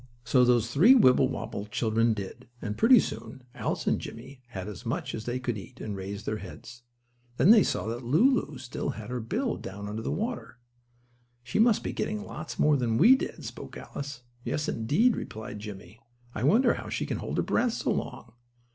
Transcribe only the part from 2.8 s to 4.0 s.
soon, Alice